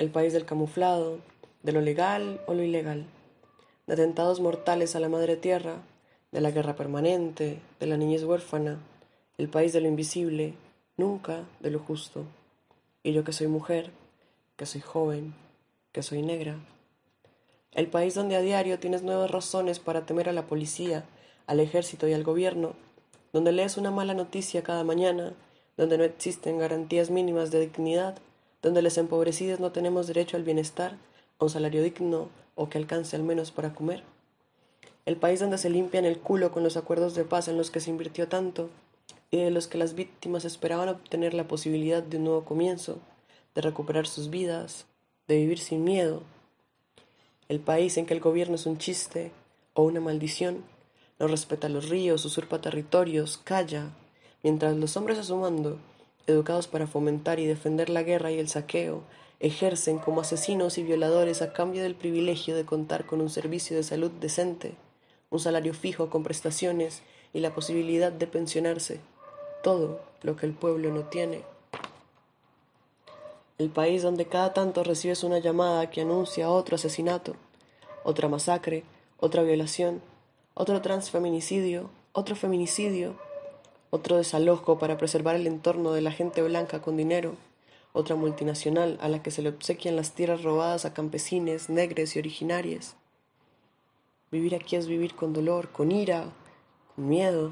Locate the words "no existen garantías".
25.98-27.10